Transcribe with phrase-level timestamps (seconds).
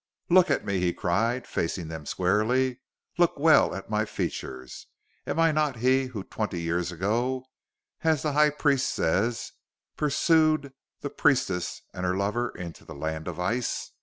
[0.31, 2.79] "Look at me!" he cried, facing them squarely.
[3.19, 4.87] "Look well at my features!
[5.27, 7.45] Am I not he who twenty years ago
[8.03, 9.51] as the High Priest says
[9.97, 13.91] pursued the priestess and her lover into the land of ice?